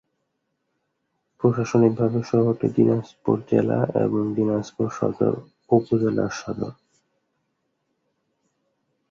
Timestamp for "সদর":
4.89-5.33, 6.31-6.73